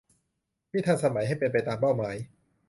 [0.71, 2.15] ที่ทันสมัยให้เป็นไปตามเป้าหมาย